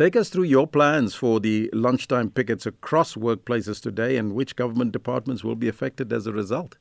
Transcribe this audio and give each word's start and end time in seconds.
Take 0.00 0.16
us 0.16 0.30
through 0.30 0.44
your 0.44 0.66
plans 0.66 1.14
for 1.14 1.40
the 1.40 1.68
lunchtime 1.74 2.30
pickets 2.30 2.64
across 2.64 3.16
workplaces 3.16 3.82
today 3.82 4.16
and 4.16 4.34
which 4.34 4.56
government 4.56 4.92
departments 4.92 5.44
will 5.44 5.56
be 5.56 5.68
affected 5.68 6.10
as 6.10 6.26
a 6.26 6.32
result. 6.32 6.78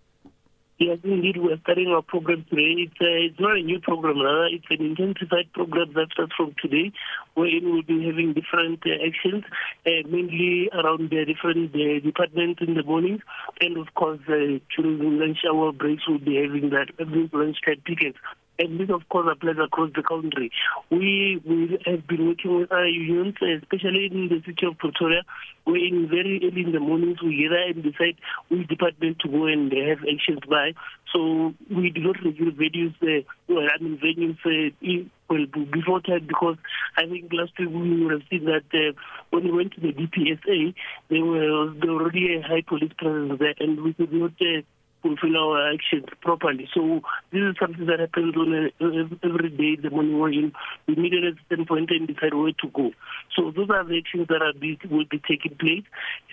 Yes, 0.77 0.99
indeed, 1.03 1.35
we're 1.35 1.59
starting 1.63 1.89
our 1.89 2.01
program 2.01 2.45
today. 2.49 2.87
It's, 2.87 2.93
uh, 3.01 3.27
it's 3.27 3.37
not 3.37 3.57
a 3.57 3.61
new 3.61 3.81
program, 3.81 4.21
rather. 4.21 4.45
It's 4.45 4.63
an 4.69 4.85
intensified 4.85 5.51
program 5.51 5.91
that 5.95 6.07
starts 6.13 6.31
from 6.37 6.55
today, 6.61 6.93
wherein 7.33 7.65
we'll 7.65 7.81
be 7.81 8.05
having 8.05 8.31
different 8.31 8.83
uh, 8.85 9.05
actions, 9.05 9.43
uh, 9.85 10.07
mainly 10.07 10.69
around 10.71 11.09
the 11.09 11.25
different 11.25 11.75
uh, 11.75 11.99
departments 11.99 12.61
in 12.65 12.75
the 12.75 12.83
morning. 12.83 13.19
And 13.59 13.75
of 13.75 13.93
course, 13.95 14.21
uh, 14.29 14.63
during 14.77 15.19
lunch 15.19 15.39
hour 15.45 15.73
breaks, 15.73 16.03
we'll 16.07 16.19
be 16.19 16.37
having 16.37 16.69
that 16.69 16.87
lunch 17.33 17.57
time 17.65 17.81
pickets 17.83 18.17
and 18.59 18.79
this 18.79 18.89
of 18.89 19.07
course 19.07 19.27
applies 19.31 19.55
across 19.63 19.89
the 19.95 20.03
country. 20.03 20.51
We, 20.91 21.41
we 21.45 21.79
have 21.85 22.05
been 22.07 22.27
working 22.27 22.59
with 22.59 22.71
our 22.71 22.85
unions, 22.85 23.35
especially 23.41 24.09
in 24.11 24.27
the 24.27 24.41
city 24.45 24.65
of 24.67 24.77
Pretoria, 24.77 25.23
where 25.63 25.77
in 25.77 26.09
very 26.09 26.41
early 26.43 26.63
in 26.63 26.73
the 26.73 26.79
mornings 26.79 27.21
we 27.23 27.41
gather 27.41 27.61
and 27.61 27.81
decide 27.81 28.15
which 28.49 28.67
department 28.67 29.19
to 29.19 29.29
go 29.29 29.45
and 29.45 29.71
have 29.71 29.99
actions 30.03 30.39
by. 30.49 30.73
So 31.13 31.53
we 31.71 31.89
do 31.89 32.01
not 32.01 32.21
review 32.21 32.51
venues, 32.51 32.93
uh, 33.01 33.25
well, 33.47 33.67
I 33.73 33.81
mean 33.81 33.97
venues 33.97 34.37
uh, 34.45 35.05
well 35.29 35.45
before 35.71 36.01
time 36.01 36.27
because 36.27 36.57
I 36.97 37.05
think 37.05 37.31
last 37.31 37.53
week 37.57 37.69
we 37.69 38.03
would 38.03 38.11
have 38.11 38.21
seen 38.29 38.45
that 38.45 38.67
uh, 38.73 38.91
when 39.29 39.45
we 39.45 39.51
went 39.51 39.73
to 39.73 39.81
the 39.81 39.93
DPSA, 39.93 40.73
there 41.09 41.23
was 41.23 41.77
already 41.83 42.35
a 42.35 42.41
high 42.41 42.63
police 42.67 42.91
presence 42.97 43.39
there, 43.39 43.55
and 43.59 43.81
we 43.81 43.93
could 43.93 44.11
not. 44.11 44.33
Uh, 44.41 44.61
fulfill 45.01 45.37
our 45.37 45.73
actions 45.73 46.05
properly. 46.21 46.67
So 46.73 47.01
this 47.31 47.41
is 47.41 47.55
something 47.59 47.85
that 47.85 47.99
happens 47.99 48.35
on 48.35 48.53
a, 48.53 49.27
every 49.27 49.49
day 49.49 49.81
the 49.81 49.89
morning 49.89 50.39
in, 50.39 50.53
we 50.87 51.01
meet 51.01 51.13
at 51.13 51.23
a 51.23 51.35
certain 51.49 51.65
point 51.65 51.91
and 51.91 52.07
decide 52.07 52.33
where 52.33 52.51
to 52.51 52.67
go. 52.73 52.91
So 53.35 53.51
those 53.51 53.69
are 53.69 53.83
the 53.83 53.97
actions 53.97 54.27
that 54.27 54.41
are 54.41 54.53
be, 54.53 54.79
will 54.89 55.05
be 55.09 55.21
taking 55.27 55.55
place. 55.55 55.83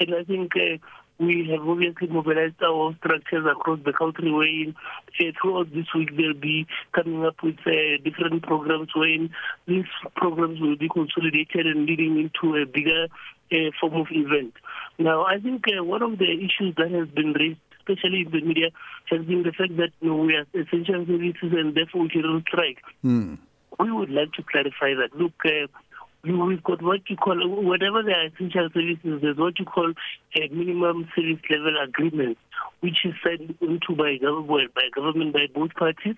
And 0.00 0.14
I 0.14 0.24
think 0.24 0.52
uh, 0.56 0.78
we 1.18 1.48
have 1.50 1.66
obviously 1.66 2.08
mobilized 2.08 2.62
our 2.62 2.94
structures 2.98 3.46
across 3.50 3.78
the 3.84 3.92
country 3.92 4.30
where 4.30 5.28
uh, 5.28 5.32
throughout 5.40 5.72
this 5.72 5.86
week 5.94 6.16
they'll 6.16 6.34
be 6.34 6.66
coming 6.92 7.24
up 7.24 7.42
with 7.42 7.56
uh, 7.66 8.02
different 8.04 8.42
programs 8.42 8.88
where 8.94 9.28
these 9.66 9.86
programs 10.14 10.60
will 10.60 10.76
be 10.76 10.88
consolidated 10.88 11.66
and 11.66 11.86
leading 11.86 12.18
into 12.18 12.56
a 12.56 12.66
bigger 12.66 13.06
uh, 13.52 13.70
form 13.80 13.94
of 13.94 14.06
event. 14.10 14.52
Now, 14.98 15.24
I 15.24 15.38
think 15.38 15.64
uh, 15.68 15.82
one 15.82 16.02
of 16.02 16.18
the 16.18 16.30
issues 16.32 16.74
that 16.76 16.90
has 16.90 17.08
been 17.08 17.32
raised 17.32 17.60
especially 17.88 18.22
in 18.22 18.30
the 18.30 18.40
media, 18.40 18.70
has 19.06 19.24
been 19.24 19.42
the 19.42 19.52
fact 19.52 19.76
that 19.76 19.90
you 20.00 20.08
know, 20.08 20.16
we 20.16 20.34
are 20.34 20.46
essential 20.54 21.06
services 21.06 21.52
and 21.52 21.74
therefore 21.74 22.02
we 22.02 22.08
cannot 22.08 22.42
strike. 22.48 22.78
Mm. 23.04 23.38
We 23.78 23.92
would 23.92 24.10
like 24.10 24.32
to 24.32 24.42
clarify 24.42 24.94
that. 24.94 25.10
Look, 25.14 25.34
uh, 25.44 25.66
we've 26.24 26.62
got 26.62 26.82
what 26.82 27.08
you 27.08 27.16
call, 27.16 27.36
whatever 27.62 28.02
the 28.02 28.14
essential 28.32 28.68
services, 28.72 29.20
there's 29.22 29.36
what 29.36 29.58
you 29.58 29.64
call 29.64 29.92
a 30.36 30.48
minimum 30.48 31.08
service 31.14 31.42
level 31.50 31.76
agreement, 31.82 32.38
which 32.80 33.04
is 33.04 33.14
signed 33.22 33.54
into 33.60 33.94
by 33.94 34.16
government, 34.16 34.74
by 34.74 34.88
government, 34.94 35.32
by 35.32 35.46
both 35.54 35.74
parties. 35.74 36.16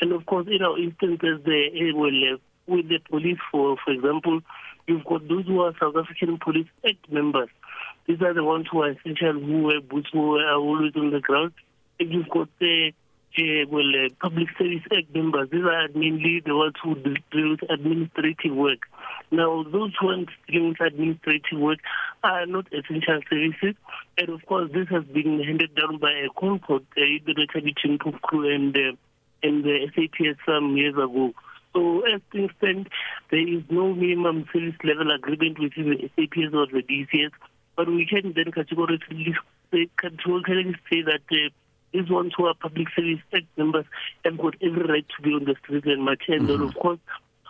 And 0.00 0.12
of 0.12 0.26
course, 0.26 0.46
in 0.50 0.62
our 0.62 0.78
instances, 0.78 1.40
the, 1.44 1.68
uh, 1.72 1.96
well, 1.96 2.34
uh, 2.34 2.38
with 2.66 2.88
the 2.88 2.98
police, 3.10 3.38
for 3.52 3.76
for 3.84 3.92
example, 3.92 4.40
you've 4.86 5.04
got 5.04 5.26
those 5.28 5.46
who 5.46 5.60
are 5.62 5.72
South 5.80 5.96
African 5.96 6.38
Police 6.38 6.68
Act 6.86 7.10
members. 7.10 7.48
These 8.06 8.20
are 8.20 8.34
the 8.34 8.44
ones 8.44 8.66
who 8.70 8.82
are 8.82 8.90
essential, 8.90 9.32
who 9.32 9.62
wear 9.62 9.80
boots, 9.80 10.08
who 10.12 10.36
are 10.36 10.54
always 10.54 10.92
on 10.96 11.10
the 11.10 11.20
ground. 11.20 11.52
If 11.98 12.10
you've 12.10 12.28
got 12.28 12.48
the 12.58 12.92
uh, 13.36 13.66
well, 13.68 13.82
uh, 13.82 14.08
public 14.20 14.48
service 14.58 14.82
act 14.96 15.14
members, 15.14 15.48
these 15.50 15.64
are 15.64 15.88
mainly 15.94 16.40
the 16.44 16.54
ones 16.54 16.74
who 16.82 16.94
deal 16.94 17.50
with 17.50 17.68
administrative 17.68 18.54
work. 18.54 18.78
Now, 19.30 19.64
those 19.64 19.92
ones 20.02 20.28
dealing 20.46 20.70
with 20.70 20.80
administrative 20.80 21.58
work 21.58 21.78
are 22.22 22.46
not 22.46 22.66
essential 22.72 23.20
services, 23.28 23.74
and 24.18 24.28
of 24.28 24.44
course, 24.46 24.70
this 24.72 24.88
has 24.90 25.04
been 25.04 25.42
handed 25.42 25.74
down 25.74 25.98
by 25.98 26.12
a 26.12 26.28
concord 26.38 26.82
uh, 26.96 27.00
the 27.26 27.34
between 27.54 27.98
POPCRU 27.98 28.54
and 28.54 28.76
uh, 28.76 28.92
and 29.42 29.64
the 29.64 29.90
SAPS 29.94 30.38
some 30.46 30.76
years 30.76 30.94
ago. 30.94 31.34
So 31.74 32.02
as 32.06 32.20
things 32.30 32.50
stand, 32.58 32.88
there 33.30 33.46
is 33.46 33.62
no 33.68 33.92
minimum 33.92 34.46
service 34.52 34.76
level 34.84 35.10
agreement 35.10 35.58
within 35.58 35.90
the 35.90 36.10
SAPS 36.14 36.54
or 36.54 36.66
the 36.66 36.82
DCS. 36.82 37.32
But 37.76 37.88
we 37.88 38.06
can 38.06 38.32
then 38.34 38.52
categorically 38.52 39.34
say, 39.72 39.88
categorically 40.00 40.76
say 40.90 41.02
that 41.02 41.22
uh, 41.30 41.50
these 41.92 42.08
ones 42.08 42.32
who 42.36 42.46
are 42.46 42.54
public 42.54 42.88
service 42.94 43.20
act 43.34 43.46
members 43.56 43.86
have 44.24 44.38
got 44.38 44.54
every 44.62 44.84
right 44.84 45.06
to 45.16 45.22
be 45.22 45.30
on 45.30 45.44
the 45.44 45.56
street 45.62 45.84
and 45.86 46.04
march. 46.04 46.22
And 46.28 46.48
mm-hmm. 46.48 46.62
of 46.62 46.74
course, 46.74 46.98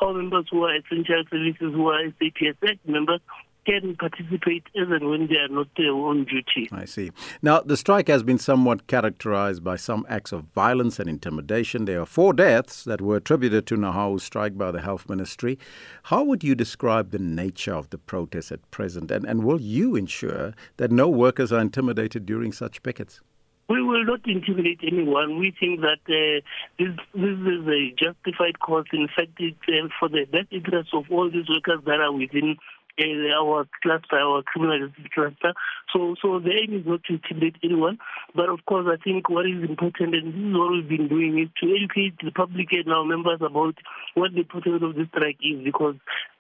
our 0.00 0.14
members 0.14 0.46
who 0.50 0.64
are 0.64 0.74
essential 0.74 1.24
services, 1.30 1.72
who 1.72 1.88
are 1.88 2.04
SAPS 2.18 2.56
act 2.66 2.88
members, 2.88 3.20
can 3.64 3.96
participate 3.96 4.64
even 4.74 5.08
when 5.08 5.26
they 5.26 5.36
are 5.36 5.48
not 5.48 5.68
uh, 5.78 5.82
on 5.82 6.24
duty. 6.24 6.68
I 6.72 6.84
see. 6.84 7.10
Now, 7.42 7.60
the 7.60 7.76
strike 7.76 8.08
has 8.08 8.22
been 8.22 8.38
somewhat 8.38 8.86
characterized 8.86 9.64
by 9.64 9.76
some 9.76 10.06
acts 10.08 10.32
of 10.32 10.44
violence 10.44 10.98
and 10.98 11.08
intimidation. 11.08 11.84
There 11.84 12.00
are 12.00 12.06
four 12.06 12.32
deaths 12.32 12.84
that 12.84 13.00
were 13.00 13.16
attributed 13.16 13.66
to 13.68 13.76
NEHAWU's 13.76 14.22
strike 14.22 14.56
by 14.56 14.70
the 14.70 14.80
Health 14.80 15.08
Ministry. 15.08 15.58
How 16.04 16.22
would 16.24 16.44
you 16.44 16.54
describe 16.54 17.10
the 17.10 17.18
nature 17.18 17.74
of 17.74 17.90
the 17.90 17.98
protest 17.98 18.52
at 18.52 18.70
present, 18.70 19.10
and, 19.10 19.24
and 19.24 19.44
will 19.44 19.60
you 19.60 19.96
ensure 19.96 20.54
that 20.76 20.90
no 20.90 21.08
workers 21.08 21.52
are 21.52 21.60
intimidated 21.60 22.26
during 22.26 22.52
such 22.52 22.82
pickets? 22.82 23.20
We 23.68 23.82
will 23.82 24.04
not 24.04 24.20
intimidate 24.26 24.80
anyone. 24.82 25.38
We 25.38 25.54
think 25.58 25.80
that 25.80 26.00
uh, 26.06 26.44
this, 26.78 26.94
this 27.14 27.38
is 27.38 27.66
a 27.66 27.94
justified 27.96 28.58
cause. 28.60 28.84
In 28.92 29.08
fact, 29.08 29.32
it's 29.38 29.56
uh, 29.66 29.88
for 29.98 30.10
the 30.10 30.26
best 30.30 30.48
interest 30.50 30.90
of 30.92 31.04
all 31.10 31.30
these 31.30 31.48
workers 31.48 31.80
that 31.86 31.98
are 31.98 32.12
within 32.12 32.56
our 33.00 33.66
cluster, 33.82 34.16
our 34.18 34.42
criminal 34.42 34.88
cluster. 35.14 35.52
So, 35.92 36.14
so 36.20 36.38
the 36.38 36.50
aim 36.50 36.80
is 36.80 36.86
not 36.86 37.04
to 37.04 37.14
intimidate 37.14 37.56
anyone, 37.62 37.98
but 38.34 38.48
of 38.48 38.64
course, 38.66 38.86
I 38.90 39.02
think 39.02 39.28
what 39.28 39.46
is 39.46 39.62
important, 39.62 40.14
and 40.14 40.32
this 40.32 40.40
is 40.40 40.56
what 40.56 40.72
we've 40.72 40.88
been 40.88 41.08
doing, 41.08 41.38
is 41.38 41.48
to 41.62 41.74
educate 41.74 42.14
the 42.22 42.30
public 42.30 42.72
and 42.72 42.92
our 42.92 43.04
members 43.04 43.40
about 43.40 43.76
what 44.14 44.34
the 44.34 44.44
purpose 44.44 44.82
of 44.82 44.94
this 44.94 45.08
strike 45.08 45.38
is, 45.42 45.64
because 45.64 45.96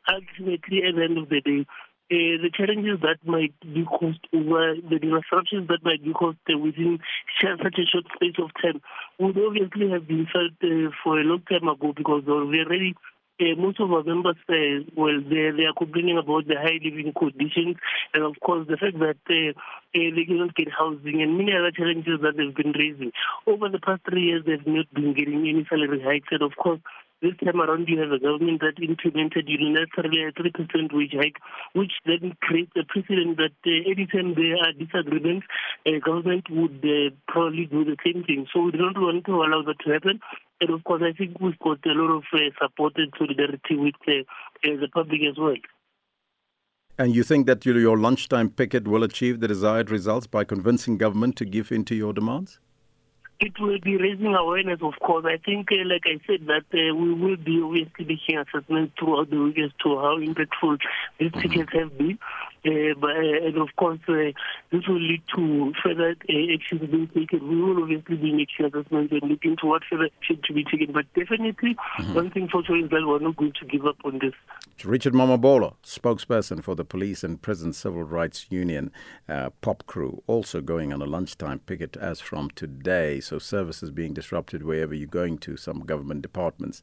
ultimately, 0.08 0.82
at 0.84 0.94
the 0.94 1.04
end 1.04 1.18
of 1.18 1.28
the 1.28 1.40
day, 1.40 1.66
uh, 2.12 2.36
the 2.44 2.50
challenges 2.52 3.00
that 3.00 3.16
might 3.24 3.54
be 3.60 3.82
caused 3.84 4.20
over 4.34 4.76
the 4.76 4.98
disruptions 4.98 5.68
that 5.68 5.82
might 5.82 6.04
be 6.04 6.12
caused 6.12 6.36
uh, 6.52 6.58
within 6.58 6.98
such 7.40 7.78
a 7.78 7.86
short 7.88 8.04
space 8.14 8.36
of 8.38 8.50
time 8.60 8.80
would 9.18 9.38
obviously 9.38 9.88
have 9.88 10.06
been 10.06 10.26
felt 10.30 10.52
uh, 10.62 10.92
for 11.02 11.18
a 11.18 11.24
long 11.24 11.40
time 11.48 11.66
ago 11.66 11.94
because 11.96 12.22
we 12.26 12.60
already 12.60 12.94
uh, 13.40 13.54
most 13.58 13.80
of 13.80 13.92
our 13.92 14.02
members, 14.02 14.36
uh, 14.48 14.84
well, 14.96 15.20
they, 15.20 15.50
they 15.56 15.64
are 15.64 15.74
complaining 15.76 16.18
about 16.18 16.46
the 16.46 16.54
high 16.54 16.78
living 16.82 17.12
conditions 17.18 17.76
and, 18.12 18.22
of 18.22 18.34
course, 18.40 18.66
the 18.68 18.76
fact 18.76 18.98
that 18.98 19.18
uh, 19.28 19.50
uh, 19.50 20.10
they 20.14 20.24
cannot 20.24 20.54
get 20.54 20.68
housing 20.70 21.22
and 21.22 21.38
many 21.38 21.52
other 21.52 21.70
challenges 21.70 22.20
that 22.22 22.36
they've 22.36 22.54
been 22.54 22.72
raising. 22.72 23.12
Over 23.46 23.68
the 23.68 23.80
past 23.80 24.02
three 24.08 24.24
years, 24.24 24.44
they've 24.46 24.66
not 24.66 24.92
been 24.94 25.14
getting 25.14 25.48
any 25.48 25.66
salary 25.68 26.00
hikes. 26.02 26.28
And, 26.30 26.42
of 26.42 26.56
course, 26.56 26.80
this 27.24 27.36
time 27.42 27.60
around, 27.60 27.88
you 27.88 27.98
have 27.98 28.12
a 28.12 28.18
government 28.18 28.60
that 28.60 28.76
implemented 28.76 29.48
unilaterally 29.48 30.28
a 30.28 30.32
3% 30.36 30.92
wage 30.92 31.14
hike, 31.16 31.40
which 31.72 31.92
then 32.04 32.36
creates 32.42 32.72
a 32.76 32.84
precedent 32.84 33.38
that 33.38 33.56
uh, 33.64 33.90
anytime 33.90 34.34
there 34.36 34.60
are 34.60 34.76
disagreements, 34.76 35.46
a 35.86 35.98
government 36.00 36.44
would 36.50 36.84
uh, 36.84 37.08
probably 37.26 37.64
do 37.64 37.84
the 37.84 37.96
same 38.04 38.24
thing. 38.24 38.46
So 38.52 38.64
we 38.68 38.72
don't 38.72 39.00
want 39.00 39.24
to 39.24 39.32
allow 39.32 39.62
that 39.62 39.80
to 39.84 39.92
happen. 39.92 40.20
And 40.60 40.70
of 40.70 40.84
course, 40.84 41.02
I 41.02 41.16
think 41.16 41.40
we've 41.40 41.58
got 41.58 41.80
a 41.86 41.96
lot 41.96 42.18
of 42.18 42.24
uh, 42.32 42.52
support 42.60 42.92
and 42.96 43.12
solidarity 43.16 43.76
with 43.76 43.94
uh, 44.06 44.20
uh, 44.68 44.76
the 44.80 44.88
public 44.92 45.22
as 45.28 45.38
well. 45.38 45.56
And 46.98 47.14
you 47.14 47.24
think 47.24 47.46
that 47.46 47.64
your 47.64 47.98
lunchtime 47.98 48.50
picket 48.50 48.86
will 48.86 49.02
achieve 49.02 49.40
the 49.40 49.48
desired 49.48 49.90
results 49.90 50.26
by 50.26 50.44
convincing 50.44 50.98
government 50.98 51.36
to 51.36 51.44
give 51.44 51.72
in 51.72 51.84
to 51.86 51.94
your 51.94 52.12
demands? 52.12 52.60
It 53.40 53.58
will 53.60 53.78
be 53.80 53.96
raising 53.96 54.34
awareness, 54.34 54.80
of 54.80 54.94
course. 55.00 55.24
I 55.26 55.38
think, 55.38 55.70
uh, 55.72 55.84
like 55.86 56.04
I 56.06 56.20
said, 56.26 56.46
that 56.46 56.64
uh, 56.72 56.94
we 56.94 57.14
will 57.14 57.36
be 57.36 57.60
obviously 57.62 58.04
making 58.04 58.38
assessments 58.38 58.94
throughout 58.98 59.30
the 59.30 59.40
week 59.40 59.58
as 59.58 59.70
to 59.82 59.96
how 59.98 60.18
impactful 60.18 60.78
these 61.18 61.30
mm-hmm. 61.30 61.40
tickets 61.40 61.72
have 61.72 61.98
been. 61.98 62.18
Uh, 62.66 62.94
but, 62.98 63.10
uh, 63.10 63.46
and 63.46 63.58
of 63.58 63.68
course, 63.76 63.98
uh, 64.08 64.32
this 64.70 64.86
will 64.88 65.00
lead 65.00 65.22
to 65.34 65.72
further 65.82 66.16
uh, 66.28 66.54
actions 66.54 66.80
being 66.90 67.08
taken. 67.08 67.46
We 67.46 67.60
will 67.60 67.82
obviously 67.82 68.16
be 68.16 68.32
making 68.32 68.66
assessments 68.66 69.12
and 69.12 69.30
looking 69.30 69.52
into 69.52 69.66
what 69.66 69.82
further 69.90 70.08
action 70.16 70.40
to 70.44 70.52
be 70.52 70.64
taken. 70.64 70.92
But 70.92 71.06
definitely, 71.14 71.76
mm-hmm. 71.98 72.14
one 72.14 72.30
thing 72.30 72.48
for 72.48 72.64
sure 72.64 72.82
is 72.82 72.88
that 72.90 73.04
we're 73.06 73.18
not 73.18 73.36
going 73.36 73.52
to 73.60 73.66
give 73.66 73.84
up 73.86 73.96
on 74.04 74.18
this. 74.18 74.32
Richard 74.84 75.12
Mamabolo, 75.12 75.74
spokesperson 75.84 76.62
for 76.62 76.74
the 76.74 76.84
Police 76.84 77.22
and 77.22 77.40
Prison 77.40 77.72
Civil 77.72 78.04
Rights 78.04 78.46
Union, 78.50 78.90
uh, 79.28 79.50
POPCRU, 79.62 80.22
also 80.26 80.60
going 80.60 80.92
on 80.92 81.02
a 81.02 81.06
lunchtime 81.06 81.58
picket 81.60 81.96
as 81.98 82.20
from 82.20 82.50
today. 82.50 83.20
So 83.20 83.38
services 83.38 83.90
being 83.90 84.14
disrupted 84.14 84.62
wherever 84.62 84.94
you're 84.94 85.06
going 85.06 85.38
to, 85.38 85.56
some 85.56 85.80
government 85.80 86.22
departments. 86.22 86.82